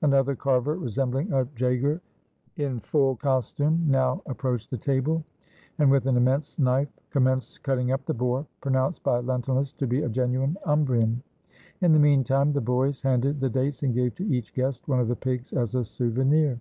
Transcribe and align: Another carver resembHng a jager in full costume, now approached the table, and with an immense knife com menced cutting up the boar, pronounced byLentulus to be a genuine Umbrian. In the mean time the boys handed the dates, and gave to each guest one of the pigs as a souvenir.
Another 0.00 0.36
carver 0.36 0.76
resembHng 0.76 1.32
a 1.32 1.44
jager 1.56 2.00
in 2.56 2.78
full 2.78 3.16
costume, 3.16 3.84
now 3.88 4.22
approached 4.26 4.70
the 4.70 4.78
table, 4.78 5.24
and 5.80 5.90
with 5.90 6.06
an 6.06 6.16
immense 6.16 6.56
knife 6.56 6.88
com 7.10 7.24
menced 7.24 7.64
cutting 7.64 7.90
up 7.90 8.06
the 8.06 8.14
boar, 8.14 8.46
pronounced 8.60 9.02
byLentulus 9.02 9.72
to 9.76 9.88
be 9.88 10.02
a 10.02 10.08
genuine 10.08 10.56
Umbrian. 10.66 11.20
In 11.80 11.92
the 11.92 11.98
mean 11.98 12.22
time 12.22 12.52
the 12.52 12.60
boys 12.60 13.02
handed 13.02 13.40
the 13.40 13.50
dates, 13.50 13.82
and 13.82 13.92
gave 13.92 14.14
to 14.14 14.26
each 14.32 14.54
guest 14.54 14.86
one 14.86 15.00
of 15.00 15.08
the 15.08 15.16
pigs 15.16 15.52
as 15.52 15.74
a 15.74 15.84
souvenir. 15.84 16.60